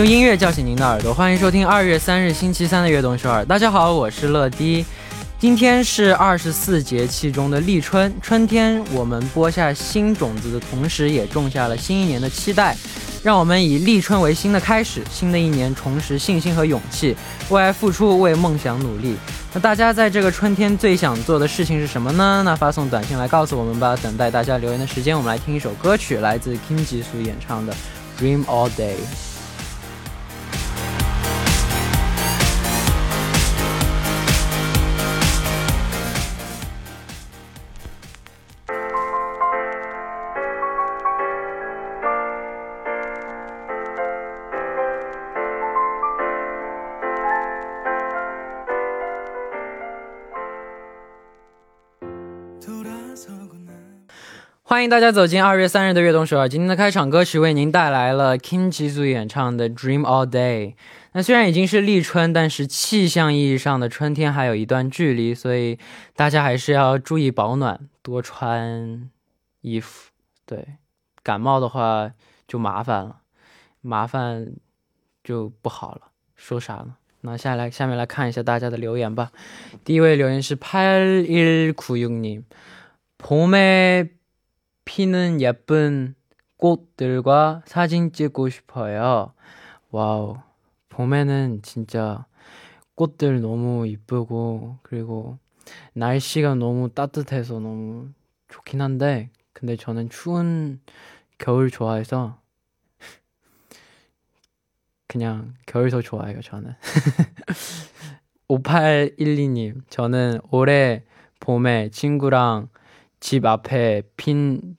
[0.00, 3.44] 用音乐叫醒您的耳朵，欢迎收听二月三日星期三的悦动首尔。
[3.44, 4.82] 大家好，我是乐迪。
[5.38, 12.74] 今天是二十四节气中的立春，春天我们播下新种子的同时，也种下了新一年的期待。
[13.22, 17.14] 让我们以立春为新的开始，新的一年重拾信心和勇气，
[17.50, 19.18] 为爱付出，为梦想努力。
[19.52, 22.40] 那大家在这个春天最想做的事情是什么呢？
[22.42, 23.94] 那发送短信来告诉我们吧。
[24.02, 27.74] 等待大家留言的时间，我们来听一首歌曲，来自 Kim Jisoo 演唱的
[28.18, 28.94] 《Dream All Day》。
[54.69, 56.49] 欢迎大家走进二月三日的悦动首尔。
[56.49, 60.71] 今天的开场歌曲为您带来了 Kim Jisoo 演唱的《Dream All Day》。
[61.13, 65.77] 那虽然已经是立春，但是气象意义上的春天还有一段距离，所以
[66.15, 69.09] 大家还是要注意保暖，多穿
[69.61, 70.09] 衣服。
[70.45, 70.65] 对，
[71.23, 72.11] 感冒的话
[72.47, 73.17] 就麻烦了，
[73.81, 74.53] 麻烦
[75.23, 76.01] 就不好了。
[76.35, 76.95] 说啥呢？
[77.21, 79.31] 那下来下面来看一下大家的留言吧。
[79.83, 84.09] 第一位留言是8 1 9 6님봄에
[84.84, 86.14] 피는 예쁜
[86.56, 89.32] 꽃들과 사진 찍고 싶어요.
[89.90, 90.38] 와우.
[90.88, 92.26] 봄에는 진짜
[92.94, 95.38] 꽃들 너무 이쁘고, 그리고
[95.94, 98.10] 날씨가 너무 따뜻해서 너무
[98.48, 100.80] 좋긴 한데, 근데 저는 추운
[101.38, 102.38] 겨울 좋아해서,
[105.06, 106.74] 그냥 겨울 더 좋아해요, 저는.
[108.48, 111.04] 5812님, 저는 올해
[111.38, 112.68] 봄에 친구랑
[113.20, 114.76] 집 앞에 핀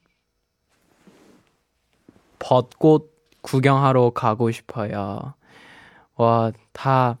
[2.38, 3.12] 벚꽃
[3.42, 5.34] 구경하러 가고 싶어요.
[6.16, 7.18] 와, 다,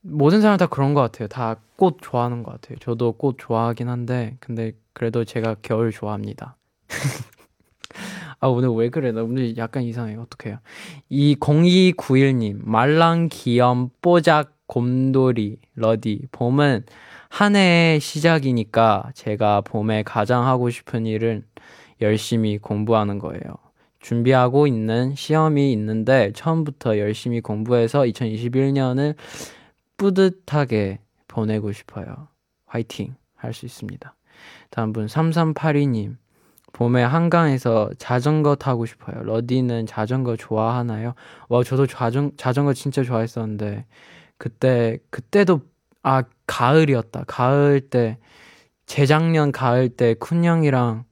[0.00, 1.28] 모든 사람 다 그런 것 같아요.
[1.28, 2.78] 다 꽃 좋아하는 것 같아요.
[2.78, 6.56] 저도 꽃 좋아하긴 한데, 근데 그래도 제가 겨울 좋아합니다.
[8.40, 9.12] 아, 오늘 왜 그래?
[9.12, 10.16] 나 오늘 약간 이상해.
[10.16, 10.58] 어떡해요.
[11.08, 16.26] 이 0291님, 말랑 귀염 뽀작 곰돌이 러디.
[16.32, 16.84] 봄은
[17.28, 21.44] 한 해의 시작이니까 제가 봄에 가장 하고 싶은 일은
[22.00, 23.40] 열심히 공부하는 거예요.
[24.00, 29.14] 준비하고 있는 시험이 있는데 처음부터 열심히 공부해서 2021년을
[29.96, 32.28] 뿌듯하게 보내고 싶어요.
[32.66, 34.14] 화이팅 할 수 있습니다.
[34.70, 36.16] 다음 분 3382님.
[36.72, 39.22] 봄에 한강에서 자전거 타고 싶어요.
[39.22, 41.14] 러디는 자전거 좋아하나요?
[41.48, 43.86] 와, 저도 자전, 자전거 진짜 좋아했었는데,
[44.36, 45.62] 그때, 그때도,
[46.08, 47.24] 아, 가을이었다.
[47.26, 48.18] 가을 때,
[48.86, 51.02] 재작년 가을 때 쿤형이랑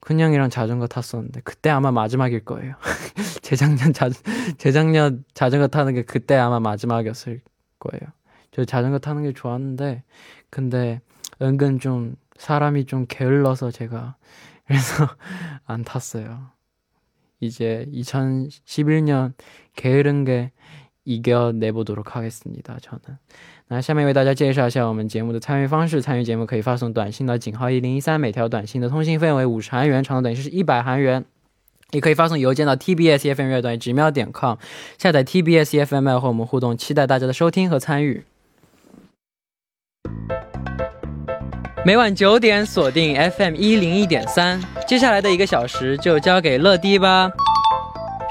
[0.00, 2.74] 큰형이랑 자전거 탔었는데 그때 아마 마지막일 거예요.
[3.40, 4.10] 재작년 자
[4.58, 7.40] 재작년 자전거 타는 게 그때 아마 마지막이었을
[7.78, 8.10] 거예요.
[8.50, 10.02] 저 자전거 타는 게 좋았는데
[10.50, 11.00] 근데
[11.40, 14.16] 은근 좀 사람이 좀 게을러서 제가
[14.66, 15.08] 그래서
[15.64, 16.50] 안 탔어요.
[17.38, 19.34] 이제 2011년
[19.76, 20.50] 게으른 게
[21.03, 22.77] 이겨내보도록 하겠습니다.
[22.79, 23.17] 저는.
[23.69, 26.01] 那下面为大家介绍一下我们节目的参与方式。
[26.01, 31.25] 参与节目可以发送短信到井号一零一三，每条短信的通信费用为五十韩元，长的短信是一百韩元。
[31.91, 34.57] 也可以发送邮件到 tbsfm 乐段直瞄点 com，
[34.97, 36.77] 下载 tbsfm 和我们互动。
[36.77, 38.25] 期待大家的收听和参与。
[41.85, 47.31] 每晚九点锁定 FM 一零一点三，接下来的一个小时就交给乐迪吧。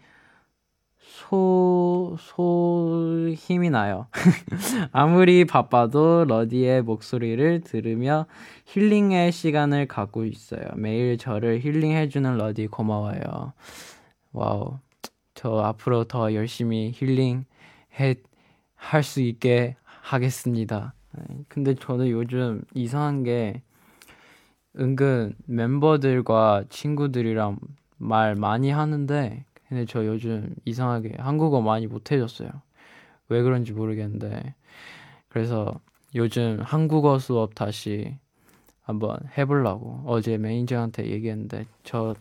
[1.33, 4.07] 소, 소, 힘이 나요.
[4.93, 8.27] 아무리 바빠도 러디의 목소리를 들으며
[8.67, 10.61] 힐링의 시간을 갖고 있어요.
[10.77, 13.55] 매일 저를 힐링해주는 러디 고마워요.
[14.35, 14.79] 와우.
[15.35, 17.47] 저 앞으로 더 열심히 힐링
[17.99, 18.17] 해,
[18.75, 20.93] 할 수 있게 하겠습니다.
[21.49, 23.63] 근데 저는 요즘 이상한 게
[24.79, 27.59] 은근 멤버들과 친구들이랑
[27.97, 32.51] 말 많이 하는데 근데 저 요즘 이상하게 한국어 많이 못해졌어요.
[33.31, 34.55] 왜 그런지 모르겠는데.
[35.31, 35.81] 그래서
[36.15, 38.19] 요즘 한국어 수업 다시
[38.83, 42.15] 한번 해보려고 어제 매니저한테 얘기했는데 저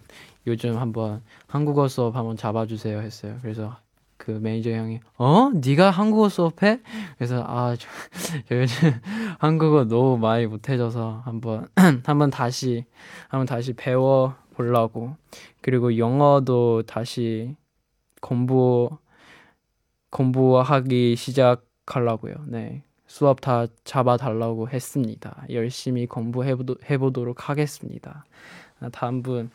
[0.47, 3.37] 요즘 한번 한국어 수업 한번 잡아주세요 했어요.
[3.41, 3.77] 그래서
[4.15, 5.49] 그 매니저 형이 어?
[5.53, 6.79] 네가 한국어 수업해?
[7.17, 7.89] 그래서 아 저,
[8.47, 8.93] 저 요즘
[9.39, 11.67] 한국어 너무 많이 못해져서 한번
[12.05, 12.85] 한번 다시
[13.27, 15.16] 한번 다시 배워 보려고
[15.60, 17.56] 그리고 영어도 다시
[18.20, 18.90] 공부
[20.10, 22.34] 공부하기 시작하려고요.
[22.48, 22.82] 네.
[23.06, 25.44] 수업 다 잡아달라고 했습니다.
[25.50, 28.24] 열심히 공부해보도록 하겠습니다.
[28.78, 29.46] 那唐不，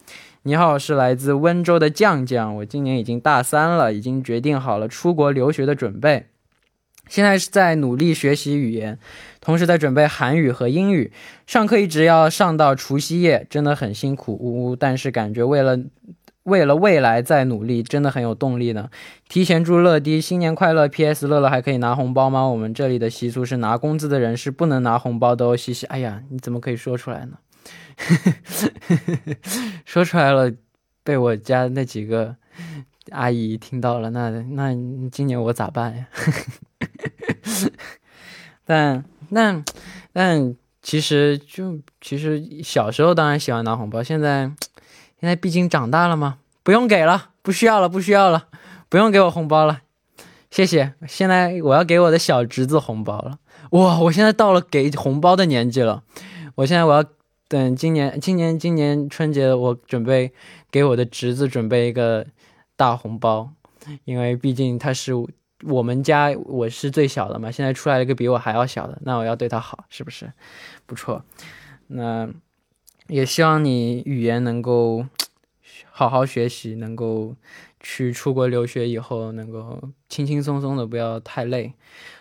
[0.43, 2.55] 你好，是来自温州的酱酱。
[2.55, 6.27] 我今年已经大三了，已经决定好了出国留学的准备。
[7.08, 8.98] 现在是在努力学习语言，
[9.40, 11.12] 同时在准备韩语和英语。
[11.46, 14.76] 上课一直要上到除夕夜，真的很辛苦，呜呜。
[14.76, 15.78] 但是感觉为了
[16.42, 18.88] 为了未来在努力，真的很有动力呢。
[19.28, 20.86] 提前祝乐迪新年快乐。
[20.88, 21.26] P.S.
[21.26, 22.44] 乐乐还可以拿红包吗？
[22.44, 25.56] 我们这里的习俗是拿工资的人是不能拿红包的哦。
[25.56, 27.38] 嘻嘻，哎呀，你怎么可以说出来呢？
[29.84, 30.52] 说出来了，
[31.02, 32.36] 被我家那几个
[33.10, 34.72] 阿姨听到了，那那
[35.10, 36.06] 今年我咋办呀？
[38.66, 39.64] 但但
[40.12, 44.50] 但其实就其实小时候当然喜欢拿红包，现在
[45.20, 48.48] 现在毕竟长大了嘛，不用给了，不需要了，不需要了，
[48.88, 49.82] 不用给我红包了，
[50.50, 50.94] 谢谢。
[51.06, 53.38] 现在我要给我的小侄子红包了，
[53.70, 56.02] 哇，我现在到了给红包的年纪了，
[56.56, 57.04] 我现在我要
[57.48, 60.32] 等今年今年今年春节我准备
[60.70, 62.26] 给我的侄子准备一个
[62.76, 63.50] 大红包，
[64.04, 65.12] 因为毕竟他是。
[65.62, 70.32] 我们家我是最小的嘛，现在出来了一个比我还要小的，那我要对他好，是不是？
[70.84, 71.24] 不错，
[71.88, 72.28] 那
[73.08, 75.06] 也希望你语言能够
[75.90, 77.34] 好好学习，能够
[77.80, 81.72] 去出国留学以后能够轻轻松松的，不要太累。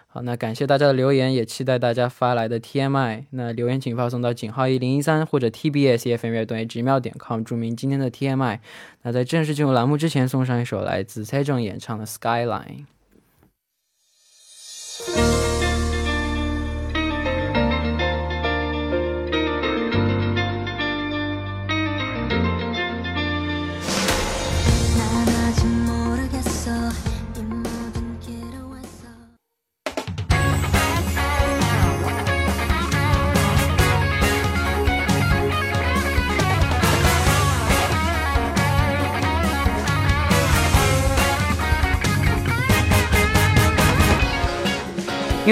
[0.07, 3.25] 好，那感谢大家的留言，也期待大家发来的 TMI。
[3.31, 8.59] 那留言请发送到井号一零一三或者 TBS FM 乐队 gmail 点 com，注明今天的 TMI。
[9.01, 12.85] 那在正式进入栏目之前，送上一首来自蔡正演唱的 Skyline。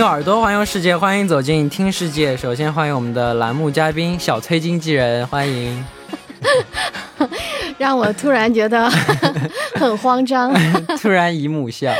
[0.03, 2.35] 用耳朵环游世界，欢迎走进听世界。
[2.35, 5.81] 首先欢迎我们的栏目嘉宾小崔经纪人，欢迎。
[7.77, 8.89] 让我突然觉得
[9.75, 10.53] 很慌张，
[11.01, 11.93] 突然姨母笑，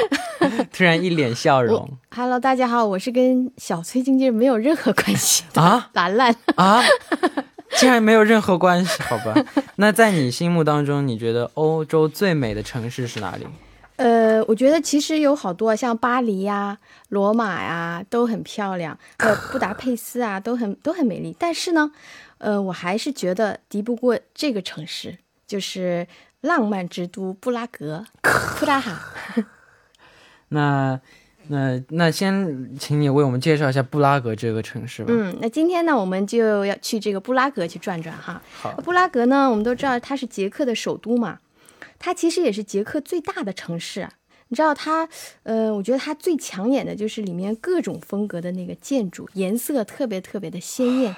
[0.74, 1.90] 突然一脸笑容。
[2.14, 6.84] Hello，大家好，我是跟小崔经纪人没有任何关系啊，兰兰啊，
[7.78, 9.34] 竟然没有任何关系，好吧？
[9.78, 13.48] 那在你心目当中，你觉得欧洲最美的城市是哪里？
[13.96, 18.98] 呃，我觉得其实有好多，像巴黎呀、罗马呀，都很漂亮。
[19.18, 21.36] 呃， 布达佩斯啊，都很都很美丽。
[21.38, 21.92] 但是呢，
[22.40, 26.08] 呃，我还是觉得敌不过这个城市，就是
[26.42, 28.04] 浪漫之都布拉格，
[28.60, 29.00] 布拉哈。
[30.50, 31.00] 那
[31.48, 35.14] 那那，先请你为我们介绍一下布拉格这个城市吧。
[35.16, 38.42] 嗯，那今天呢，我们就要去这个布拉格去转转哈。
[38.54, 41.40] 好，布拉格呢，我们都知道它是捷克的首都嘛。
[42.06, 44.10] 它其实也是捷克最大的城市，
[44.50, 45.08] 你知道它，
[45.44, 51.16] 呃，我觉得它最抢眼的就是里面各种风格的那个建筑，颜色特别特别的鲜艳。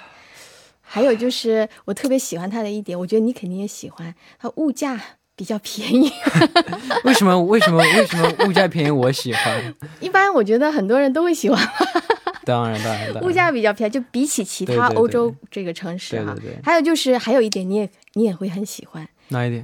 [0.83, 5.01] 还有就是我特别喜欢它的一点，我觉得你肯定也喜欢，它物价
[5.35, 6.11] 比较便宜。
[7.03, 7.43] 为什么？
[7.45, 7.79] 为什么？
[7.79, 8.91] 为什么物价便宜？
[8.91, 9.73] 我喜欢。
[9.99, 11.59] 一般我觉得很多人都会喜欢。
[12.45, 16.53] 当然当然当然，物价比较便宜，就比起其他欧洲这个城市哈对对。
[16.53, 19.63] 对，还有就是还有一点你也你也会很喜欢哪一点？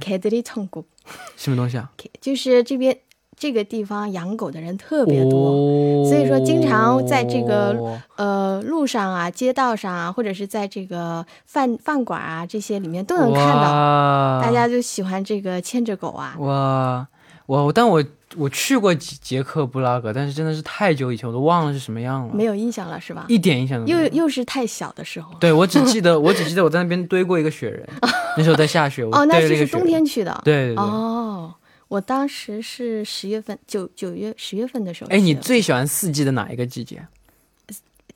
[2.20, 2.96] 就是这边
[3.36, 5.50] 这个地方养狗的人特别多。
[5.50, 16.36] 哦，所以说经常在这个哦呃，路上啊、街道上啊，或者是在这个饭饭馆啊这些里面都能看到，大家就喜欢这个牵着狗啊。
[16.38, 17.08] 哇
[17.46, 17.70] 哇！
[17.74, 18.02] 但我
[18.36, 23.26] 我去过捷捷克布拉格，但是真的是太久以前，我都忘了是什么样了，没有印象了是吧？
[23.28, 23.98] 一点印象都没有。
[24.02, 25.34] 又又是太小的时候。
[25.40, 27.88] 对我只记得，我只记得我在那边堆过一个雪人，
[28.36, 29.86] 那时候在下雪，我哦，那是冬。
[29.86, 30.40] 天去的。
[30.44, 30.84] 对对对。
[30.84, 31.52] 哦，
[31.88, 37.06] 我当时是十月份，九九月、十月份的时候去哎，你最喜欢四季的哪一个季节？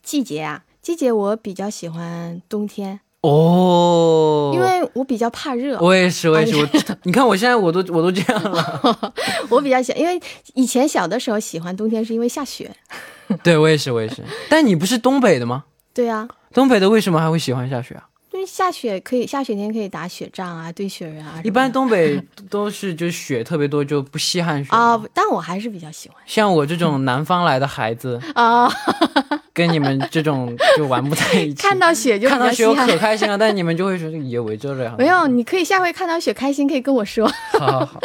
[0.02, 0.64] 季节啊？
[0.80, 5.76] 季节我比较喜欢冬天，哦，因为我比较怕热。
[5.80, 6.68] 我也是，我也是，我
[7.02, 9.12] 你看我现在我都我都这样了。
[9.50, 10.20] 我比较喜，因为
[10.54, 12.70] 以前小的时候喜欢冬天，是因为下雪。
[13.42, 14.22] 对我也是，我也是。
[14.48, 15.64] 但你不是东北的吗？
[15.92, 18.04] 对啊，东北的为什么还会喜欢下雪啊？
[18.32, 21.40] 因为下雪可以下雪天可以打雪仗啊，堆雪人啊。
[21.42, 28.70] 一般东北都是就是雪特别多，就不稀罕雪啊、但我还是比较喜欢像我这种南方来的孩子，啊、
[29.56, 31.62] 跟你们这种就玩不在一起。
[31.66, 32.74] 看到雪就比看到雪我。
[32.74, 34.94] 可开心了，但你们就会说也为这样。
[34.98, 37.26] 没有，你可以下回看到雪开心，可以跟我说。
[37.58, 38.00] 好好好。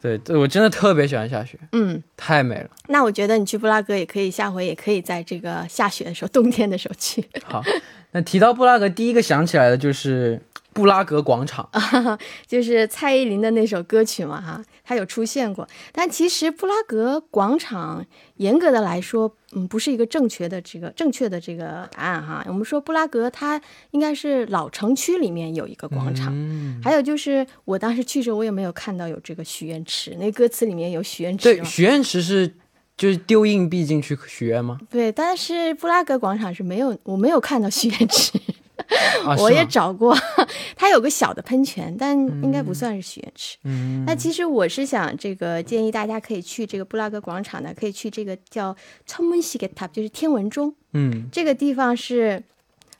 [0.00, 2.68] 对对，我真的特别喜欢下雪，嗯，太美了。
[2.88, 7.24] 那我觉得你去布拉格也可以，下回也可以在这个下雪的时候，冬天的时候去。
[7.44, 7.62] 好，
[8.10, 11.68] 那提到布拉格，第一个想起来的就是布拉格广场。
[12.46, 15.68] 就是蔡依林的那首歌曲嘛，哈，它有出现过。
[15.92, 18.04] 但其实布拉格广场
[18.36, 22.44] 严格的来说，嗯，不是一个正确的这个正确的这个答案哈。
[22.48, 23.60] 我们说布拉格它
[23.90, 32.54] 应该是老城区里面有一个广场，嗯，还有就是我当时去时候，我也没有看到有这个许愿池，那歌词里面有许愿池对，许愿池是
[32.96, 34.78] 就是丢硬币进去许愿吗？
[34.90, 38.32] 对，但是布拉格广场是没有，我没有看到许愿池。
[39.24, 40.16] 啊，我也找过，
[40.74, 43.56] 它有个小的喷泉，但应该不算是许愿池。
[43.64, 48.74] 嗯，那其实我是想，这个建议大家可以去这个布拉格广场呢，可以去这个叫
[49.06, 50.74] c h o m u n s i g e t a 就是天文钟。
[50.94, 52.42] 嗯这个地方是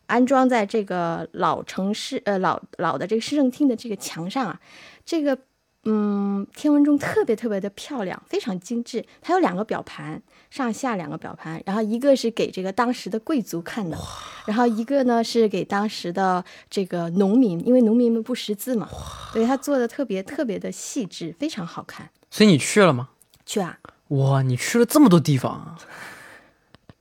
[0.07, 4.61] 安装在这个老城市呃老老的这个市政厅的这个墙上啊，
[5.05, 5.37] 这个
[5.85, 9.05] 嗯天文钟特别特别的漂亮，非常精致。
[9.21, 13.99] 它有两个表盘，上下两个表盘，然后一个是给这个当时的贵族看的，
[14.47, 18.89] 然后一个呢是给当时的这个农民，因为农民们不识字嘛，
[19.33, 22.11] 所以它做的特别特别的细致，非常好看。
[22.31, 23.09] 所以你去了吗？
[23.45, 25.77] 去啊，哇，你去了这么多地方啊，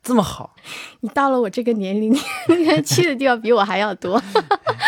[0.01, 0.55] 这么好。
[1.01, 2.11] 你到了我这个年龄，
[2.49, 4.21] 你看去的地方比我还要多，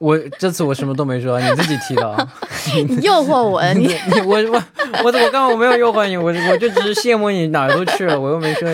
[0.00, 2.26] 我这次我什么都没说，你自己提的啊。
[2.88, 4.62] 你诱惑我， 你你你我我
[5.04, 8.66] 我我刚刚我没有诱惑你，我我就只是羡慕你哪儿都去了，我又没说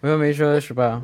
[0.00, 1.02] 我又没说是吧？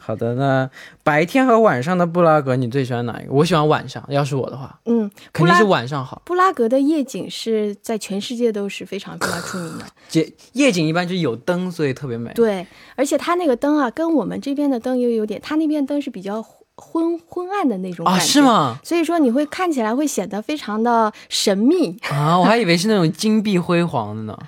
[0.00, 0.68] 好的，那
[1.04, 3.32] 白天和晚上的布拉格你最喜欢哪一个？
[3.32, 6.20] 我喜欢晚上，要是我的话，嗯，肯定是晚上好。
[6.24, 9.84] 布拉格的夜景是在全世界都是非常非常出名的，
[10.18, 12.32] 夜夜景一般就是有灯，所以特别美。
[12.34, 12.66] 对，
[12.96, 16.44] 而且它那个灯啊，跟我们这边的灯又有点，它那边灯是比较
[16.76, 18.42] 昏昏暗的那种感啊，觉，是？
[18.42, 18.78] 吗？
[18.82, 24.38] 所以说你会看起来会显得非常的神秘， 啊，我还以为是那种金碧辉煌的呢。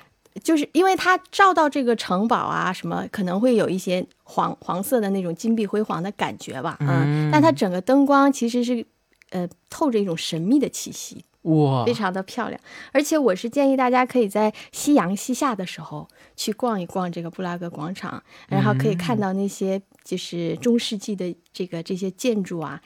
[0.44, 8.84] 就是因为它照到这个城堡啊什么，可能会有一些黄黄色的那种金碧辉煌的感觉吧，嗯，但它整个灯光其实是
[9.30, 12.60] 呃透着一种神秘的气息，哇非，常的漂亮。
[12.92, 16.06] 而且我是建议大家可以在夕阳西下的时候
[16.36, 22.80] 去逛一逛这个布拉格广场，然后可以看到那些就是中世纪的这个这些建筑啊，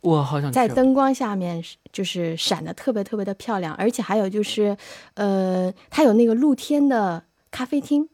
[0.00, 0.50] 我好想。
[0.50, 3.72] 在灯光下面就是闪的特别特别的漂亮。
[3.76, 4.76] 而且还有就是，
[5.14, 8.08] 呃，它有那个露天的咖啡厅。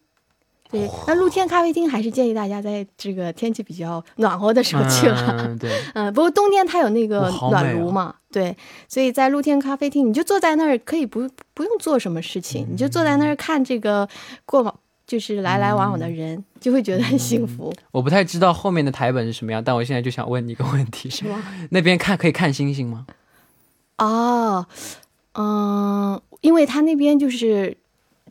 [0.71, 5.37] 对，那露天咖啡厅还是建议大家在这个天气比较暖和的时候去了。
[5.39, 8.57] 嗯，对，嗯，不过冬天它有那个暖炉嘛，对，
[8.89, 14.09] 所以在露天咖啡厅，你就坐在那儿，可以不不用做什么事情，你就坐在那儿看这个
[14.47, 14.75] 过往，
[15.13, 21.39] 就是来来往往的人，就会觉得很幸福，我不太知道后面的台本是什么样，但我现在就想问你一个问题：是吗？
[21.69, 23.07] 那边看可以看星星吗？
[23.99, 24.67] 哦，
[25.35, 27.77] 嗯，因为他那边就是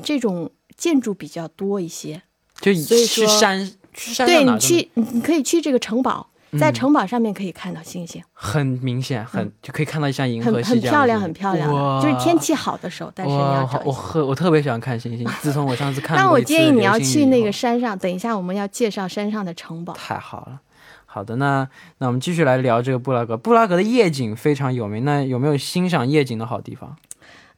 [0.01, 2.23] 这种建筑比较多一些，
[2.59, 15.27] 就所以说去山，去山对你去，你你可以去这个城堡，在嗯城堡上面可以看到星星，很明显，很就可以看到像银河很系很漂亮，很漂亮就是天气好的时候，但是你要我很我特别喜欢看星星。
[15.41, 19.93] 自从我上次看但我建议你要去那个山上，等一下我们要介绍山上的城堡。
[19.93, 20.61] 太好了。
[21.05, 21.67] 好的，那
[21.97, 23.35] 那我们继续来聊这个布拉格。
[23.35, 26.95] 布拉格的夜景非常有名，那有没有欣赏夜景的好地方？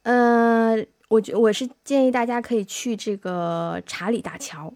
[0.02, 0.76] 呃，
[1.08, 4.74] 我觉我是建议大家可以去这个查理大桥。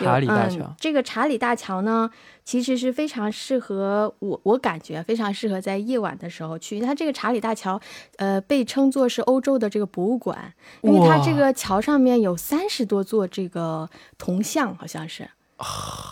[0.00, 0.74] 查理大桥嗯。
[0.78, 2.10] 这个查理大桥呢，
[2.44, 6.80] 其实是非常适合我，我感觉非常适合在夜晚的时候去。
[6.80, 7.80] 它这个查理大桥，
[8.16, 15.24] 呃，被称作是欧洲的这个博物馆，因为它这个桥上面有三十多座这个铜像，好像是，
[15.56, 15.66] 啊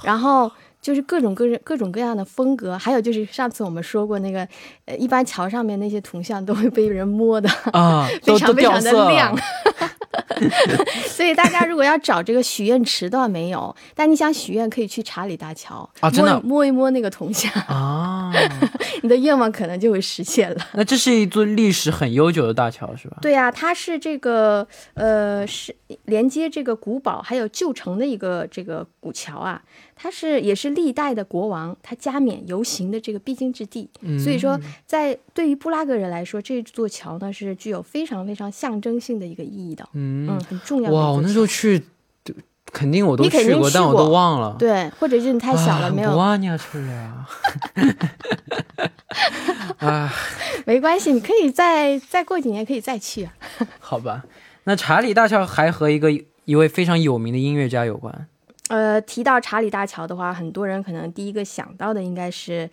[0.04, 0.50] 然后。
[0.82, 4.49] 就是各种各种各种各样的风格，还有就是上次我们说过那个，
[4.87, 9.37] 呃，一般桥上面那些铜像都会被人摸的，啊，非常非常的亮。
[11.06, 18.32] 所以大家如果要找这个许愿池倒没有，但你想许愿可以去查理大桥啊真的摸一摸那个铜像，啊。
[19.02, 20.56] 你的愿望可能就会实现了。
[20.74, 23.16] 那这是一座历史很悠久的大桥，是吧？
[23.22, 25.74] 对呀、它是这个呃是
[26.04, 29.62] 连接这个古堡还有旧城的一个这个古桥啊，
[30.00, 33.88] 他是也是历代的国王，他加冕游行的这个必经之地。
[34.19, 39.87] 所以说，在对于布拉格人来说，这座桥呢是具有非常非常象征性的一个意义的。
[39.92, 40.97] 嗯，很重要的。
[40.97, 41.83] 哇，我那时候去。
[42.73, 44.54] 肯定我都去过,但我都忘了。
[44.57, 46.16] 对，或者是你太小了，没有。
[46.16, 47.26] 哇，你去了呀！
[49.80, 50.12] 啊，
[50.64, 53.33] 没关系，你可以再再过几年可以再去、啊。
[53.80, 54.25] 好吧，
[54.64, 56.12] 那查理大桥还和一个
[56.45, 58.28] 一位非常有名的音乐家有关，
[58.70, 62.70] 呃，提到查理大桥的话，很多人可能第一个想到的应该是，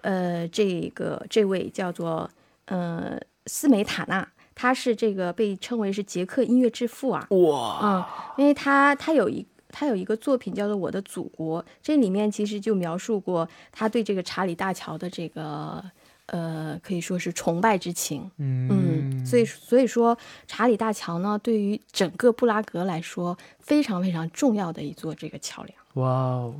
[0.00, 2.28] 呃，这个这位叫做
[2.66, 3.16] 呃
[3.46, 4.26] 斯梅塔纳，
[4.56, 7.24] 他是这个被称为是捷克音乐之父啊。
[7.30, 8.04] 哇，嗯，
[8.36, 15.80] 因为他他有一他有一个作品叫做《我的祖国》，这里面其实就描述过他对这个查理大桥的这个
[16.28, 18.30] 呃可以说是崇拜之情。
[18.38, 20.16] 嗯，所以所以说
[20.46, 25.76] 查理大桥呢，对于整个布拉格来说非常非常重要的一座这个桥梁。
[25.94, 26.54] 哇哦，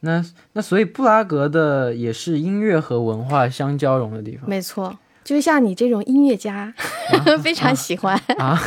[0.00, 6.72] 那那所以布拉格的也是音乐和文化相交融的地方没错，就像你这种音乐家，
[7.42, 8.60] 非常喜欢，啊。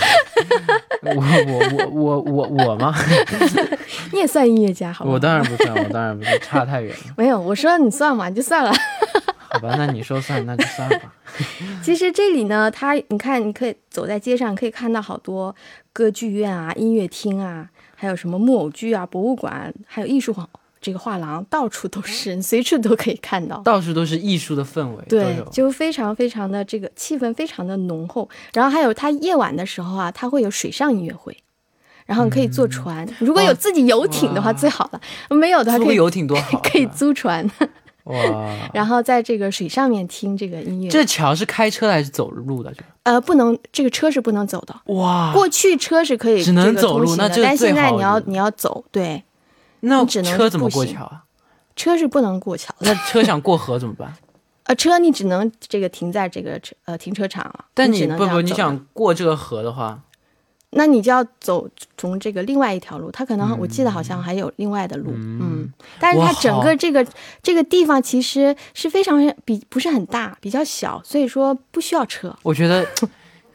[1.03, 2.93] 我我我我我我吗？
[4.11, 5.11] 你也算音乐家，好吗？
[5.13, 7.03] 我当然不算，我当然不算，差太远了。
[7.15, 8.73] 没有，我说你算嘛，你就算了。
[9.49, 11.13] 好吧，那你说算，那就算吧。
[11.83, 15.55] 其实这里呢，它你看，你可以走在街上，可以看到好多
[15.93, 20.47] 歌剧院啊、音乐厅啊，还有什么木偶剧啊、博物馆，还有艺术画
[20.79, 23.57] 这个画廊，到处都是，你随处都可以看到。
[23.63, 28.29] 到处都是艺术的氛围，对，就非常非常的这个气氛非常的浓厚。
[28.53, 31.35] 然后还有它夜晚的时候啊，它会有水上音乐会，
[32.05, 33.07] 然后你可以坐船。
[33.19, 35.01] 如果有自己游艇的话最好了，
[35.35, 37.49] 没有的话可以游艇多好啊， 可以租船，
[38.07, 38.57] 哇。
[38.73, 40.89] 然后在这个水上面听这个音乐。
[40.89, 42.71] 这桥是开车还是走路的？
[42.73, 44.75] 这呃，不能，这个车是不能走的。
[44.93, 49.23] 哇，过去车是可以只能走路那这但现在你要你要走，对，
[49.81, 51.23] 那只能车怎么过桥啊？
[51.75, 52.91] 车是不能过桥的。
[52.91, 54.13] 那车想过河怎么办？
[54.65, 57.65] 呃，车你只能这个停在这个车呃停车场了。
[57.73, 59.97] 但你不不，你想过这个河的话，
[60.71, 67.05] 那你就要走从这个另外一条路，它可能、我记得好像还有另外的路，嗯，但是它整个这个
[67.41, 72.35] 这个地方其实是非常比不是很大，比较小，所以说不需要车。
[72.43, 72.85] 我觉得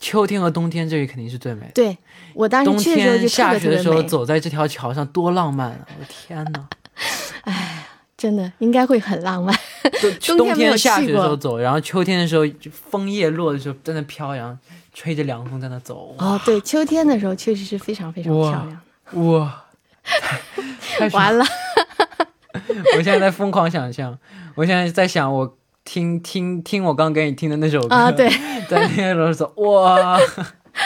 [0.01, 1.73] 秋天和冬天这里肯定是最美的。
[1.75, 1.97] 对
[2.35, 5.87] 我当时去的时候就下雪的时候，走在这条桥上多浪漫啊！
[5.95, 6.67] 我的天哪！
[8.17, 9.55] 真的应该会很浪漫。
[10.27, 14.57] 冬冬天下雪的时候走，然后秋天的时候就枫叶落的时候在那飘扬，
[14.93, 16.15] 吹着凉风在那走。
[16.19, 19.29] 哦，对，秋天的时候确实是非常非常漂亮。
[19.29, 19.65] 哇，
[20.03, 20.41] 太
[20.99, 21.45] 太爽完了，
[22.97, 24.19] 我现在在疯狂想象，
[24.55, 28.29] 我现在在想，我听听听我刚给你听的那首歌啊，对，
[28.69, 30.19] 在那个时候走，哇，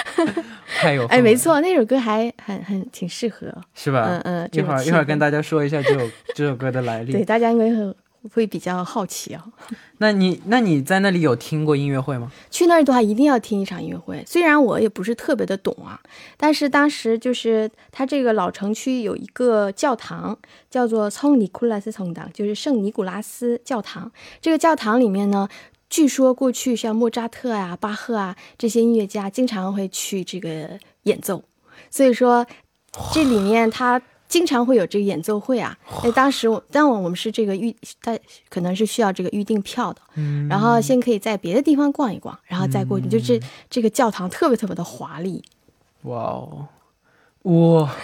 [0.81, 3.47] 太有哎，没错，那首歌还很很挺适合。
[3.75, 4.07] 是吧？
[4.09, 7.95] 嗯嗯一会儿一会儿跟大家说一下这首这首歌的来历对，大家应该会
[8.33, 9.45] 会比较好奇啊。
[9.99, 12.31] 那你那你在那里有听过音乐会吗？
[12.51, 14.23] 去那儿的话，一定要听一场音乐会。
[14.27, 16.01] 虽然我也不是特别的懂啊，
[16.37, 20.39] 但是当时就是它这个老城区有一个教堂，
[20.71, 24.11] 叫做圣尼古拉斯성 당， 就是圣尼古拉斯教堂。
[24.41, 25.49] 这个教堂里面呢，
[25.89, 31.43] 据说过去像莫扎特啊、巴赫啊这些音乐家经常会去这个演奏，
[31.91, 32.47] 所以说
[33.13, 34.03] 这里面它。
[34.29, 43.09] 经常会有这个演奏会啊，哎，当时我，但我我们是这个预，他可能是需要这个预订票的，嗯，然后先可以在别的地方逛一逛，然后再过去。
[43.09, 45.43] 就这这个教堂特别特别的华丽，
[46.03, 46.69] 哇哦，
[47.43, 47.95] 哇，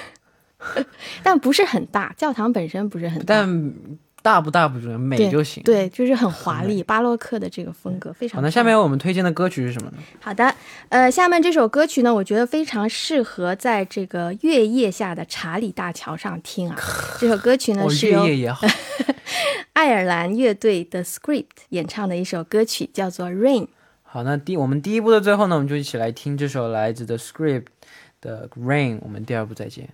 [1.25, 3.75] 但不是很大，教堂本身不是很大，但
[4.23, 5.63] 大不大不重要，美就行。。
[5.65, 9.99] 对，就是很华丽，巴洛克的这个风格非常好，那下面我们推荐的歌曲是什么呢？
[10.21, 10.55] 好的，
[10.89, 16.77] 呃，下面这首歌曲呢，我觉得非常适合在这个月夜下的查理大桥上听啊。
[17.21, 18.67] 这首歌曲呢哦，是由月夜也好。
[19.75, 23.63] 爱尔兰乐队的 Script 演唱的一首歌曲，叫做《Rain》。
[24.03, 27.65] 好，那第我们第一部的最后呢，我们就一起来听这首来自 The Script
[28.21, 29.89] 的《Rain》，我们第二部再见。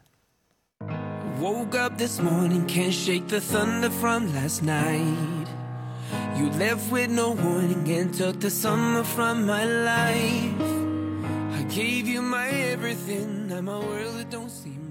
[1.39, 5.47] Woke up this morning, can't shake the thunder from last night.
[6.37, 10.61] You left with no warning and took the summer from my life.
[11.59, 14.88] I gave you my everything, now my world it don't seem.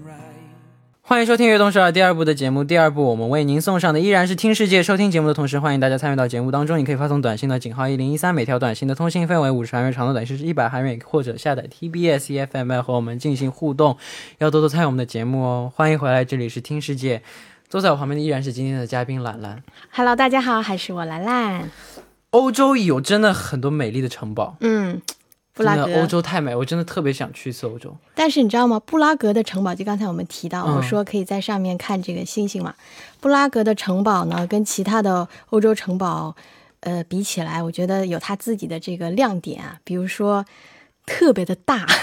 [1.08, 2.62] 欢迎收听《悦动十二》第二部的节目。
[2.62, 4.82] 第二部我们为您送上的依然是听世界。
[4.82, 6.78] 收听节目的同时，欢迎大家参与到节目当中。
[6.78, 13.96] 你可以发送短信到井号一零一三，每条短信的通信费为五十韩元，长度短信是一百韩元，或者下载 TBS EFM 和我们进行互动。
[14.36, 15.72] 要多多参与我们的节目哦。
[15.74, 17.22] 欢迎回来，这里是听世界。
[17.70, 19.62] 坐在我旁边的依然是今天的嘉宾兰兰。
[19.90, 21.70] Hello，大家好，还是我兰兰。
[22.32, 25.00] 欧洲有真的很多美丽的城堡，嗯，
[25.58, 26.06] 布拉格的欧。
[26.06, 27.94] 洲太美，我真的特别想去一次欧洲。
[28.14, 28.80] 但是你知道吗？
[28.86, 32.74] 布拉格的城堡，就刚才我们提到，嗯我说可以在上面看这个星星嘛。
[33.20, 36.34] 布拉格的城堡呢，跟其他的欧洲城堡，
[36.80, 40.44] 呃，比起来，我觉得有它自己的这个亮点啊，比如说
[41.08, 41.86] 特别的大。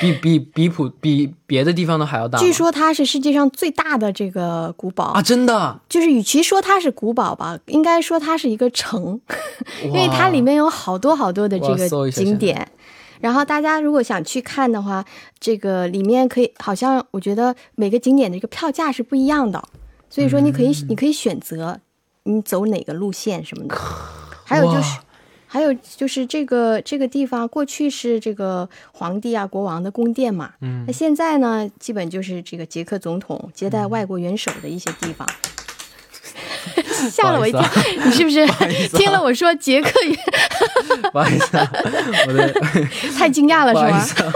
[0.00, 2.38] 比比比普比别的地方都还要大。
[2.38, 9.18] 据说它是世界上最大的这个古堡啊，真的，就是与其说它是古堡吧，应该说它是一个城，
[9.84, 12.68] 因为它里面有好多好多的这个景点。
[13.20, 15.02] 然后大家如果想去看的话，
[15.40, 19.62] 这个里面可以，好像我觉得每个景点的这个票价是不一样的，
[20.10, 21.80] 所以说你可以、嗯你可以选择
[22.24, 23.74] 你走哪个路线什么的。
[24.44, 25.05] 还有就是哇，
[25.46, 35.26] 还有就是这个这个地方过去是这个皇帝啊国王的宫殿嘛，嗯那现在呢，基本就是这个捷克总统接待外国元首的一些地方。
[37.10, 37.62] 吓了我一跳
[38.04, 38.44] 你是不是
[38.88, 40.18] 听了我说捷克语
[41.12, 41.72] 不好意思、啊，
[42.26, 42.52] 我的
[43.16, 43.98] 太惊讶了是吗？
[43.98, 44.32] 意思、啊。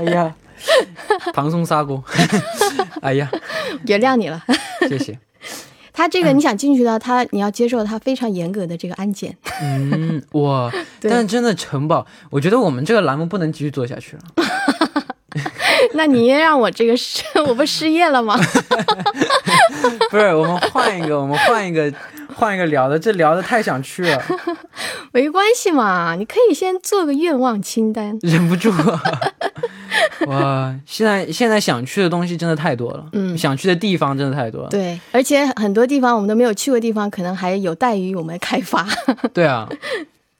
[0.00, 0.34] 哎呀，
[1.32, 2.02] 唐宋砂锅。
[3.00, 3.30] 哎呀，
[3.86, 4.42] 原谅你了。
[4.88, 5.16] 谢谢。
[5.94, 9.34] 他这个你想进去的，他你要接受他非常严格的这个安检。
[9.62, 14.22] 嗯，哇， 但真的城堡，我觉得我们这个栏目不能继续做下去了。
[15.94, 18.36] 那你让我这个失， 我不失业了吗？
[20.10, 21.92] 不是，我们换一个，我们换一个，
[22.34, 24.22] 换一个聊的，这聊的太想去了，
[25.12, 28.18] 没关系嘛，你可以先做个愿望清单。
[28.22, 29.02] 忍不住啊。
[30.26, 34.68] 哇，现在现在想去的东西真的太多了，嗯想去的地方真的太多了。
[34.68, 38.86] 对，而且很多地方我们都没有去过，地方可能还有待于我们开发。
[39.32, 39.68] 对啊，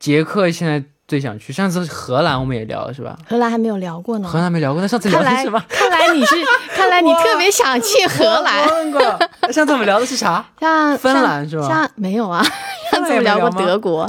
[0.01, 0.83] 捷克现在
[1.15, 3.17] 最想去，上次荷兰我们也聊了是吧？
[3.29, 4.29] 荷兰还没有聊过呢。
[4.29, 5.63] 荷兰没聊过，那上次聊的是什么？
[5.71, 6.35] 看来你是，
[6.75, 8.67] 看来你特别想去荷兰。
[8.67, 9.01] 我问过，
[9.53, 10.45] 上次我们聊的是啥？
[10.59, 12.43] 像芬兰是吧像没有啊，
[12.91, 14.03] 上次我们聊过德国。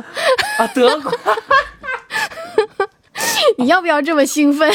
[0.57, 1.11] 啊，德国。
[3.59, 4.67] 你要不要这么兴奋？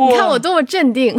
[0.00, 1.14] 你看我多么镇定。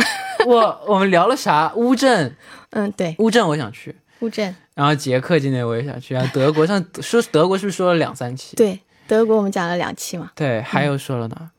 [0.48, 1.72] 我我们聊了啥？
[1.76, 2.36] 乌镇，
[2.72, 8.56] 嗯，对，乌镇我想去，乌镇，然后捷克今年我也想去，啊德国上说德国是不是说了两三期？
[8.56, 11.50] 对，德国我们讲了两期嘛，对，还有说了哪？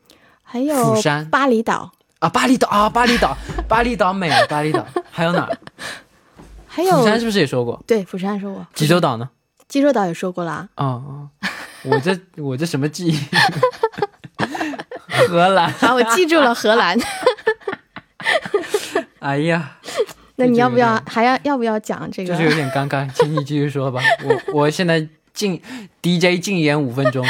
[0.43, 3.37] 还有釜山巴厘岛，啊，巴厘岛啊，巴厘岛，
[3.69, 5.49] 巴厘岛美了，巴厘岛还有哪？
[6.67, 7.83] 还有釜山是不是也说过？
[7.87, 9.29] 对釜山说过，济州岛呢？
[9.67, 10.69] 济州岛也说过了啊。
[10.77, 11.29] 哦哦，
[11.85, 13.19] 我这 我这什么记忆？
[15.29, 16.99] 荷兰，好，我记住了荷兰。
[19.19, 19.77] 哎呀，
[20.37, 24.01] 那你要不要还要要不要讲这个就是有点尴尬，请你继续说吧。
[24.25, 25.07] 我我现在
[25.38, 25.62] 禁
[26.02, 27.26] DJ 禁言五分钟。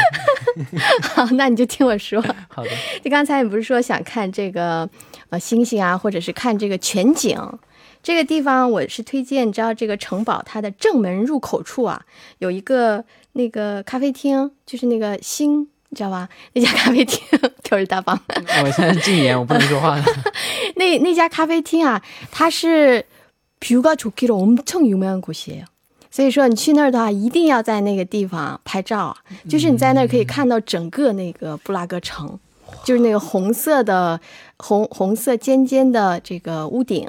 [1.02, 2.22] 好，那你就听我说。
[2.48, 2.70] 好的，
[3.04, 4.88] 就刚才你不是说想看这个
[5.30, 7.38] 呃星星啊，或者是看这个全景？
[8.02, 12.02] 这个地方我是推荐，你知道这个城堡它的正门入口处啊，
[12.40, 16.28] 有一个那个咖啡厅，就是那个星，你知道吧？
[16.52, 17.18] 那家咖啡厅
[17.64, 18.20] 就是大方。
[18.28, 20.04] 我现在禁言，我不能说话了。
[20.76, 23.06] 那那家咖啡厅啊，它是
[23.62, 25.64] 뷰가좋기로엄청유명한곳이에요。
[26.19, 29.17] 所以说你去那儿的话，一定要在那个地方拍照。
[29.49, 32.37] 就是你在那儿可以看到整个那个布拉格城，
[32.83, 34.21] 就是那个红色的
[34.57, 37.09] 红红色尖尖的这个屋顶。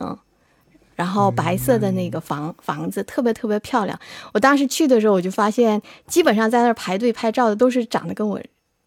[0.95, 3.99] 然后白色的那个房房子特别特别漂亮。
[4.31, 8.39] 我当时去的时候，我就发现，基本上在那儿排队拍照的都是长得跟我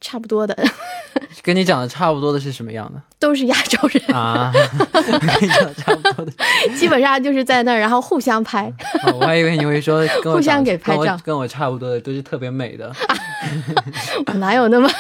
[0.03, 0.55] 差不多的，
[1.43, 4.53] 跟你讲的差不多的是什么样的都是亚洲人，啊？
[4.93, 6.33] 跟你讲的差不多的，
[6.77, 8.71] 基本上就是在那儿，然后互相拍。
[9.05, 12.93] 哦我还以为你会说 跟我互相给拍照跟我跟我差不多的都是特别美的，
[14.27, 14.91] 我哪有那么？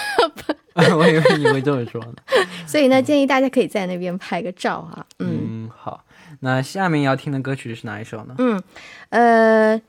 [0.96, 2.14] 我以为你会这么说呢。
[2.66, 5.04] 所以呢，建议大家可以在那边拍个照啊。
[5.18, 6.02] 嗯嗯，好，
[6.40, 8.34] 那下面要听的歌曲是哪一首呢？
[8.38, 8.62] 嗯，
[9.10, 9.82] 呃，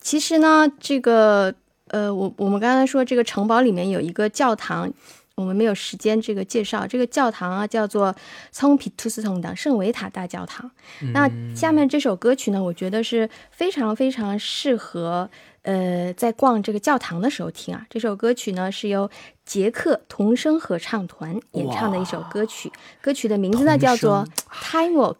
[0.00, 1.52] 其实呢，这个
[1.90, 4.92] 呃，我我们刚才说这个城堡里面有一个教堂。
[5.36, 8.14] 我们没有时间这个介绍这个教堂啊，叫做
[8.52, 10.70] 聪皮图斯通的圣维塔大教堂。
[11.14, 15.30] 那下面这首歌曲呢，我觉得是非常非常适合
[15.62, 17.86] 呃，在逛这个教堂的时候听啊。
[17.88, 19.10] 这首歌曲呢是由
[19.46, 24.26] 捷克童声合唱团演唱的一首歌曲，歌曲的名字呢叫做
[24.70, 25.14] 《Time Walk》，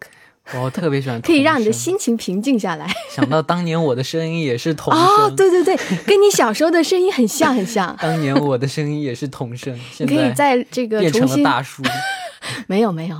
[0.53, 2.91] 我特别喜欢，可以让你的心情平静下来。
[3.09, 7.95] 想到当年我的声音也是童声，哦，对对对，跟你小时候的声音很像很像。
[8.01, 11.81] 当年我的声音也是童声， 现可以在这个变成了大叔。
[12.67, 13.17] 没有没有。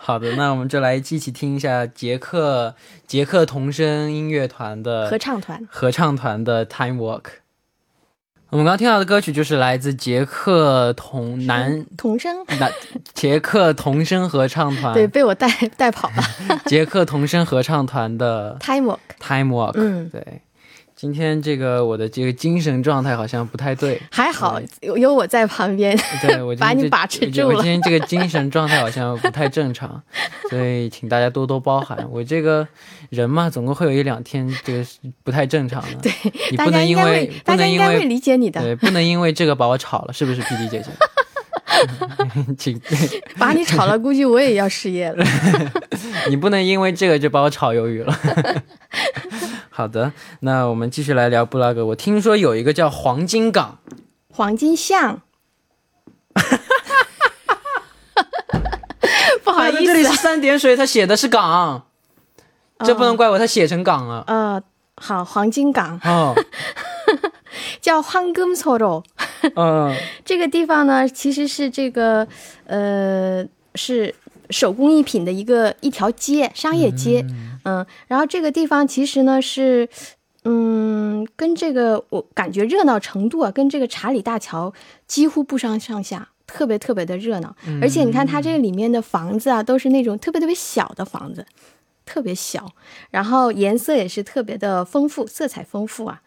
[0.00, 2.74] 好的，那我们就来一起听一下杰克
[3.06, 7.22] 杰克童声音乐团的合唱团合唱团的《Time Walk》。
[8.54, 12.70] 我们刚刚听到的歌曲就是来自捷克童男童声 男
[13.12, 16.60] 捷克童声合唱团，对，被我带 带跑了。
[16.66, 20.40] 捷克童声合唱团的《Time Walk》，Time Walk，嗯，对。
[21.04, 27.48] 今天这个我的这个精神状态好像不太对，还好有我在旁边，对 我把你把持住了。
[27.48, 30.02] 我今天这个精神状态好像不太正常，
[30.48, 31.98] 所以请大家多多包涵。
[32.10, 32.66] 我这个
[33.10, 34.82] 人嘛，总共会有一两天这个
[35.22, 35.98] 不太正常的。
[36.00, 36.10] 对，
[36.50, 40.88] 你不能因为大家应该会理解你的，对，不能因为这个把我炒了，是不是，P D 姐姐？
[42.56, 42.80] 请
[43.36, 45.26] 把你炒了，估计我也要失业了。
[46.30, 48.18] 你不能因为这个就把我炒鱿鱼了。
[49.73, 51.85] 好的，那我们继续来聊布拉格。
[51.85, 53.79] 我听说有一个叫黄金港，
[54.31, 55.21] 黄金巷。
[59.43, 61.87] 不好意思，这里是三点水，他写的是港，
[62.85, 64.23] 这不能怪我，他写成港了。
[64.27, 64.61] 呃，
[64.95, 65.99] 好，黄金港。
[66.03, 66.35] 哦，
[67.81, 69.03] 叫황금소 로。
[69.55, 72.27] 嗯，这个地方呢，其实是这个，
[72.65, 74.13] 呃，是
[74.50, 77.24] 手工艺品的一个一条街，商业街。
[77.64, 79.88] 嗯，然后这个地方其实呢是，
[80.44, 84.72] 嗯，跟这个我感觉热闹程度啊，跟这个查理大桥
[85.06, 87.56] 几乎不相上下，特别特别的热闹。
[87.80, 91.46] 而且你看它这个里面的房子啊，都是那种特别特别小的房子，
[92.04, 92.70] 特别小，
[93.10, 96.20] 然后颜色也是特别的丰富，色彩丰富啊。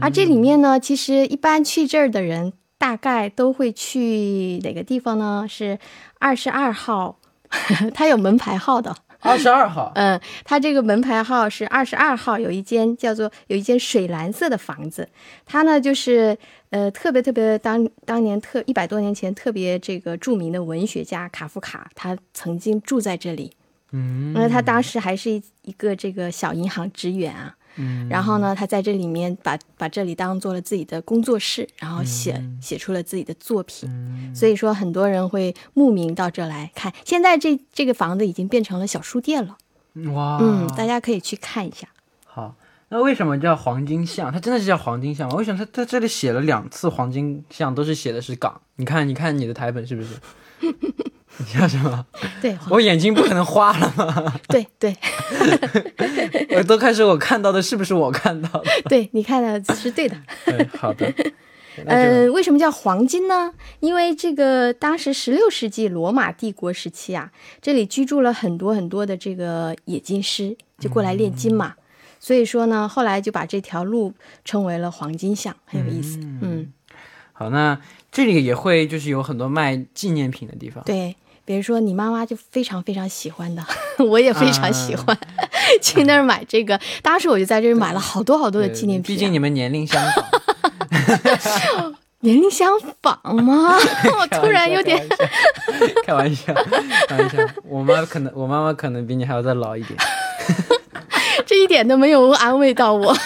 [0.00, 5.44] 而这里面呢，其实一般去这儿的人，大概都会去哪个地方呢？
[5.46, 5.78] 是
[6.18, 7.17] 二十二号，
[7.94, 8.94] 它有门牌号的。
[9.20, 15.08] 二十二号，嗯，它这个门牌号是二十二号，有一间叫做有一间水蓝色的房子，
[15.44, 16.38] 它呢就是
[16.70, 23.52] 呃特别特别当当年特一百多年前特别这个著名的文学家卡夫卡，他曾经住在这里，
[23.90, 25.28] 嗯，因为他当时还是
[25.62, 27.56] 一个这个小银行职员啊。
[28.08, 33.88] 然后呢，他在这里面把把这里当做了自己的工作室，然后写写出了自己的作品。
[34.34, 36.92] 所以说，很多人会慕名到这来看。
[37.04, 39.56] 现在这这个房子已经变成了小书店了。
[40.12, 41.88] 哇，嗯，大家可以去看一下。
[42.24, 42.54] 好，
[42.88, 44.32] 那为什么叫黄金巷？
[44.32, 45.36] 它真的是叫黄金巷吗？
[45.36, 48.60] 为什么它在这里写了两次黄金巷，都是写的是港？
[48.76, 50.14] 你看，你看你的台本是不是？
[51.38, 52.04] 你叫什么？
[52.42, 54.40] 对，我眼睛不可能花了吗？
[54.48, 54.96] 对 对，
[56.56, 58.64] 我都开始，我看到的是不是我看到的？
[58.90, 60.16] 对，你看的是对的。
[60.44, 61.12] 对，好的。
[61.86, 63.54] 呃，为什么叫黄金呢？
[63.78, 67.30] 因为这个当时十六世纪罗马帝国时期啊，
[67.62, 71.74] 这里居住了很多很多的这个冶金师，就过来炼金嘛。
[72.18, 74.12] 所以说呢，后来就把这条路
[74.44, 76.18] 称为了黄金巷，很有意思。
[76.42, 76.72] 嗯，
[77.32, 80.82] 好，那这里也会就是有很多卖纪念品的地方。
[80.82, 81.14] 对。
[81.48, 83.64] 比如说，你妈妈就非常非常喜欢的，
[84.04, 85.16] 我也非常喜欢
[85.80, 86.78] 去那儿买这个。
[87.00, 89.14] 当时我就在这儿买了好多好多的纪念品。
[89.14, 92.68] 毕竟你们年龄相仿， 年龄相
[93.00, 93.74] 仿吗？
[94.20, 95.02] 我突然有点
[96.04, 96.52] 开玩笑，
[97.08, 97.38] 开玩笑。
[97.64, 99.98] 我妈可能，我妈妈可能比你还要再老一点。
[101.46, 103.16] 这一点都没有安慰到我。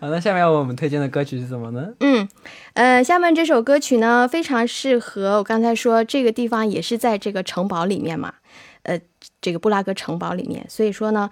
[0.00, 1.88] 好，那下面我们推荐的歌曲是什么呢？
[1.98, 2.28] 嗯，
[2.74, 8.32] 呃，下面这首歌曲呢，非常适合我刚才说这个地方也是在这个城堡里面嘛，
[8.84, 9.00] 呃，
[9.40, 11.28] 这个布拉格城堡里面，所以说呢，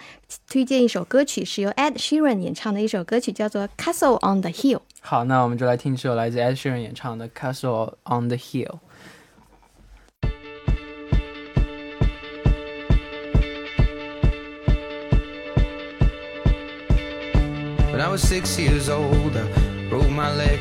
[0.50, 4.78] 推荐一首歌曲是由 Ed Sheeran 演唱的一首歌曲，叫做《Castle on the Hill》。
[5.00, 8.66] 好，那我们就来听这首来自 Ed Sheeran 演唱的《Castle on the Hill》。
[17.96, 20.58] When I was six years old, I broke my leg.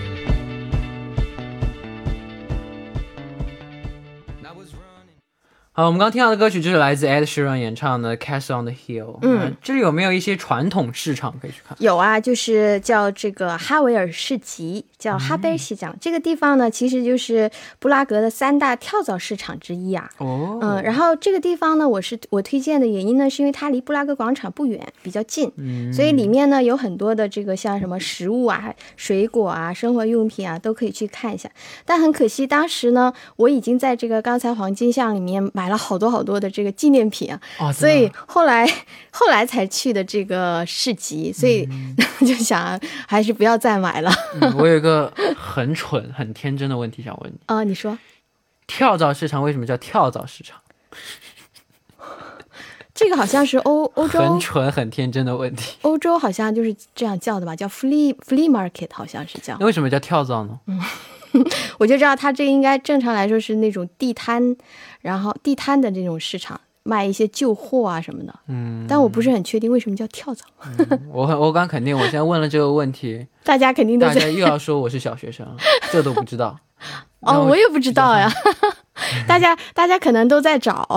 [5.74, 9.20] 好，我们刚听到的歌曲就是来自 Ed Sheeran 演唱的《Castle on the Hill》。
[9.24, 11.76] 嗯，这里有没有一些传统市场可以去看？
[11.82, 14.86] 有啊，就是叫这个哈维尔市集。
[15.06, 20.10] 叫哈贝西港这个地方呢，其实就是布拉格的三大跳蚤市场之一啊。
[20.18, 31.48] 哦，嗯，然后这个地方呢，我是我推荐的原因呢，是因为它离布拉格广场不远，比较近，嗯所以里面呢有很多的这个像什么食物啊、水果啊、生活用品啊，都可以去看一下。
[31.86, 35.66] 但很可惜，当时呢，我已经在这个刚才黄金巷里面买。
[35.66, 38.70] 了好多好多的这个纪念品啊，哦，所以后来
[39.10, 41.68] 后来才去的这个市集，所以
[42.22, 44.95] 就想还是不要再买了嗯我有一个
[45.38, 47.98] 很蠢、很天真的问题想问你：啊、你说
[48.68, 50.60] 跳蚤市场为什么叫跳蚤市场？
[52.94, 55.76] 这个好像是欧欧洲很蠢、很天真的问题。
[55.82, 59.66] 欧洲好像就是这样叫的吧，叫 flea flea market 好像是叫那。
[59.66, 60.60] 为什么叫跳蚤呢？
[61.78, 64.56] 我就知道它这应该正常来说是那种地摊，
[65.02, 68.34] 然后地摊的这种市场卖一些旧货啊什么的。
[68.48, 70.46] 嗯，但我不是很确定为什么叫跳蚤，
[71.12, 75.46] 我很我敢肯定，我现在问了这个问题， 大家肯定都在大家又要说我是小学生，
[75.92, 76.58] 这都不知道。
[77.26, 78.32] 然哦，我也不知道呀。
[79.28, 80.88] 大家大家可能都在找，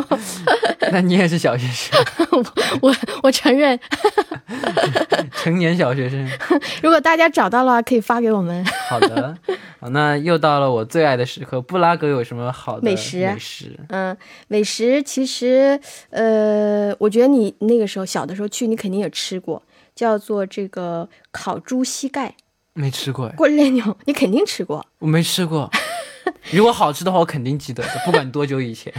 [0.90, 2.00] 那你也是小学生，
[2.80, 3.78] 我我承认，
[5.32, 6.26] 成年小学生。
[6.82, 8.64] 如果大家找到了，可以发给我们。
[8.88, 9.36] 好的，
[9.78, 11.60] 好，那又到了我最爱的时刻。
[11.60, 14.16] 布拉格有什么好的美食美食嗯，
[14.48, 19.62] 美食其实，呃，我觉得你那个时候小的时候去，你肯定也吃过，
[19.94, 22.34] 叫做这个烤猪膝盖
[22.76, 24.84] 没吃过哎，锅肋牛，你肯定吃过。
[24.98, 25.68] 我没吃过。
[26.50, 28.92] 如果好吃的话，我肯定记得的，不管多久以前。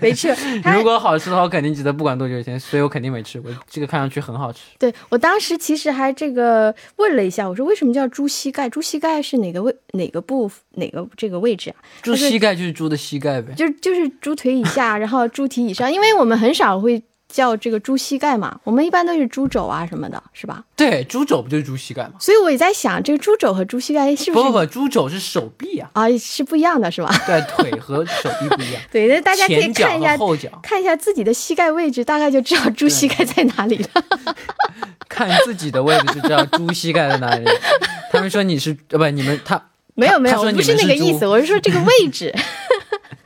[0.00, 3.50] 没吃， 它如果好吃的话，我肯定记得，不管多久以前，所以我肯定没吃过。
[3.68, 4.60] 这个看上去很好吃。
[4.78, 8.68] 对我当时其实还这个问了一下，我说为什么叫猪膝盖？
[8.68, 11.76] 猪膝盖是哪个位哪个部哪个这个位置啊？
[12.02, 13.52] 猪膝盖就是猪的膝盖呗。
[13.54, 20.64] 就就是猪腿以下，然后猪蹄以上，因为我们很少会叫这个猪膝盖嘛，我们一般都是猪肘啊什么的，是吧？
[20.74, 22.12] 对，猪肘不就是猪膝盖吗？
[22.18, 27.12] 所以我也在想，这个猪肘和猪膝盖是不是不不不，猪肘是手臂啊，啊是不一样的，是吧？
[27.26, 28.80] 对，腿和手臂不一样。
[28.90, 34.04] 对，那大家可以看一下和后脚，看一下自己的膝盖位置，大概就知道猪膝盖在哪里了。
[35.08, 37.44] 看自己的位置就知道猪膝盖在哪里。
[38.12, 39.60] 他们说你是呃不，你们他
[39.94, 42.34] 没有没有，不是那个意思，我是说这个位置。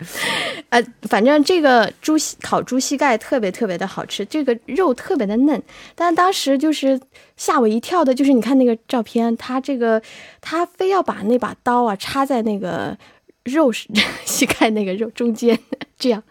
[0.70, 5.62] 呃，反正这个猪膝烤猪膝盖特别特别的好吃，这个肉特别的嫩。
[5.94, 6.98] 但当时就是
[7.36, 10.00] 吓我一跳的，就是你看那个照片，他这个
[10.40, 12.96] 他非要把那把刀啊插在那个
[13.44, 13.70] 肉
[14.24, 15.58] 膝盖那个肉中间，
[15.98, 16.22] 这样，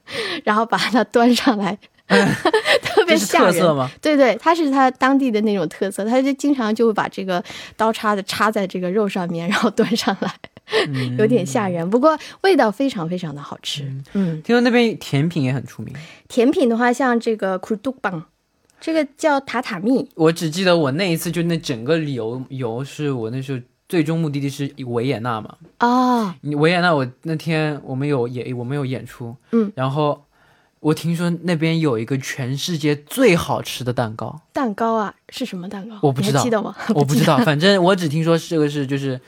[0.44, 1.78] 然后把它端上来，
[2.82, 3.54] 特别吓人。
[3.54, 3.90] 特色吗？
[4.02, 7.44] 对对，它是它当地的那种特色，他就经常就会把这个
[7.78, 10.59] 刀叉子插在这个肉上面，然后端上来，嗯
[11.18, 11.90] 有点吓人。
[11.90, 13.84] 不过味道非常非常的好吃。
[14.14, 15.94] 嗯，听说那边甜品也很出名。
[16.28, 18.24] 甜品的话，像这个 k u d u b a n
[18.82, 25.58] 这个叫塔塔蜜，我只记得我那一次就那整个旅游游是我那时候最终目的地是维也纳嘛。
[25.82, 30.24] 哦，维也纳我那天我们有演我们有演出，嗯，然后
[30.80, 35.98] 我听说那边有一个全世界最好吃的蛋糕，蛋糕啊，是什么蛋糕？
[36.02, 36.74] 我不知道记得吗？
[36.96, 39.20] 我不知道，反正我只听说这个是就是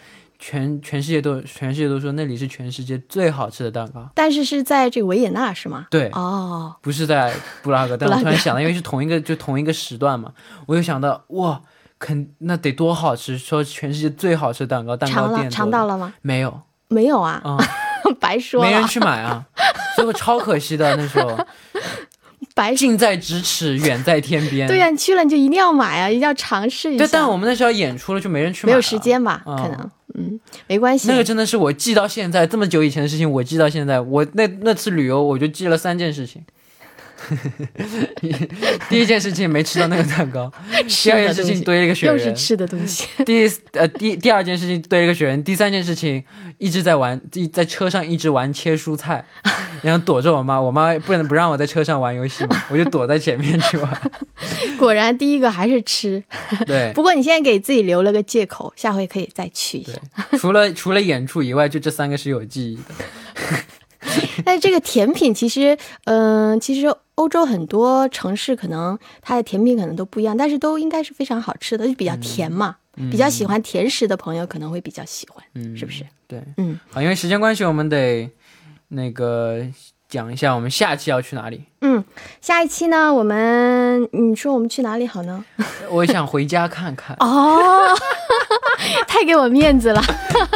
[0.44, 5.86] 全全世界都全世界都说那里是全世界最好吃的蛋糕，但是是在这个维也纳是吗？
[5.92, 10.34] 对，哦，不是在布拉格，但我突然想到，因为是同一个就同一个时段嘛，
[10.66, 11.62] 我就想到哇，
[12.00, 16.14] 肯那得多好吃，说全世界最好吃的蛋糕，蛋糕店尝到了吗？
[16.24, 16.62] 没有。
[16.88, 17.58] 没有啊，啊、
[18.20, 19.46] 白说没人，去买啊，
[19.96, 21.40] 所以我超可惜的那时候，
[22.56, 22.74] 白。
[22.74, 24.68] 近在咫尺，远在天边。
[24.68, 27.06] 对呀、你去了你就一定要买啊，一定要尝试一下。
[27.06, 28.98] 对，但我们那时候演出了，就没人去买，没有时。
[29.00, 29.42] 间吧？
[29.48, 31.08] 嗯可能，嗯，没关系。
[31.08, 34.00] 那个真的是我记到现在，这么久以前的事情，我记到现在。
[34.00, 36.44] 我那那次旅游，我就记了三件事情。
[38.90, 40.52] 第一件事情没吃到那个蛋糕，
[41.04, 43.08] 第二件事情堆了一个雪人，又是吃的东西。
[43.26, 46.24] 第呃第第二件事情堆了一个雪人，第三件事情
[46.58, 49.24] 一直在玩，一在车上一直玩切蔬菜，
[49.82, 54.12] 然后躲着我妈，我妈不能不让我在车上玩游戏嘛，我就躲在前面去玩。
[54.78, 56.24] 果然，第一个还是吃。
[56.66, 59.94] 对不过你现在给自己留了个借口，下回可以再去一下。
[60.38, 62.84] 除了除了演出以外，就这三个是有记忆的。
[64.46, 72.76] 但是这个甜品其实，嗯、其实欧洲很多城市可能它的甜品可能都不一样，但是都应该是非常好吃的，就比较甜嘛。
[73.10, 76.06] 比较喜欢甜食的朋友可能会比较喜欢，嗯，是不是？
[76.28, 78.30] 对，嗯，好，因为时间关系，我们得
[78.90, 79.66] 那个
[80.10, 81.64] 讲一下我们下期要去哪里。
[81.80, 82.04] 嗯，
[82.42, 85.44] 下一期呢，我们你说我们去哪里好呢？
[85.90, 87.98] 我想回家看看，哦，
[89.08, 90.02] 太给我面子了，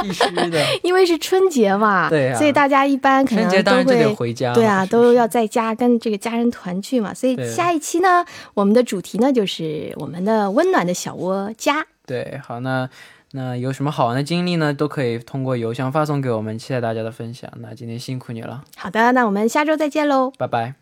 [0.01, 11.85] 必须的， 因为是春节嘛，对呀，所以大家一般可能都会回家，对啊，都要在家跟这个家人团聚嘛，所以下一期呢，我们的主题呢就是我们的温暖的小窝家。
[12.05, 12.89] 对，好，那
[13.31, 17.51] 那有什么好玩的经历呢，都可以通过邮箱发送给我们，期待大家的分享。
[17.57, 20.75] 那今天辛苦你了，好的，那我们下周再见喽，拜拜。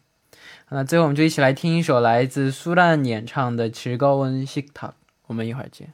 [0.70, 4.88] 那最后我们就一起来听一首来自苏丹演唱的《持高温西塔》，
[5.28, 5.94] 我们一会儿见。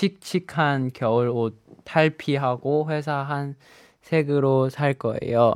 [0.00, 3.56] 칙칙한 겨울 옷 탈피하고 회사한
[4.02, 5.54] 색으로 살 거예요.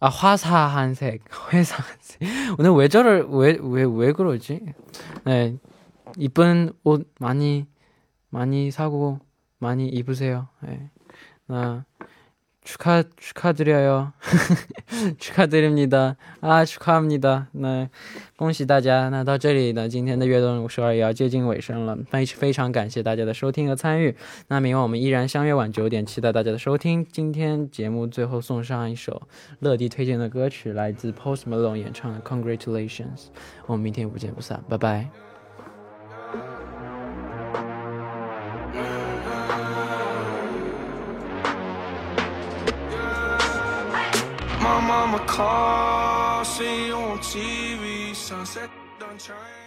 [0.00, 2.20] 아 화사한 색, 회사한 색.
[2.58, 4.60] 오늘 왜 저를 왜 왜 왜 그러지?
[5.24, 5.56] 네,
[6.18, 7.66] 이쁜 옷 많이
[8.30, 9.20] 많이 사고
[9.58, 10.48] 많이 입으세요.
[10.62, 10.90] 네.
[11.46, 11.84] 나
[12.63, 14.11] 축하 축하드려요.
[15.17, 16.17] 축하드립니다.
[16.41, 17.47] 아 축하합니다.
[17.53, 17.87] 那
[18.35, 19.07] 恭喜大家。
[19.07, 24.13] 那到这里呢，今天的悦动五十二也要接近尾声了，非非常感谢大家的收听和参与。
[24.49, 27.05] 那明晚我们依然相约晚九点，期待大家的收听。
[27.09, 29.21] 今天节目最后送上一首
[29.59, 32.99] 乐迪推荐的歌曲，来自 Post Malone 演唱的《Congratulations》。
[33.65, 35.20] 我们明天不见不散，拜拜。
[44.62, 49.61] My mama called, see you on TV, sunset done change.